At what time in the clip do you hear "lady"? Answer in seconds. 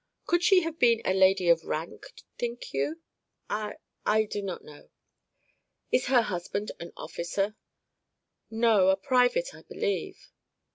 1.13-1.47